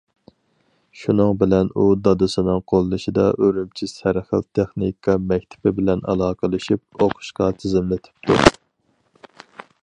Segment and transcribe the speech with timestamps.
[1.01, 8.41] شۇنىڭ بىلەن ئۇ دادىسىنىڭ قوللىشىدا ئۈرۈمچى سەرخىل تېخنىكا مەكتىپى بىلەن ئالاقىلىشىپ، ئوقۇشقا تىزىملىتىپتۇ.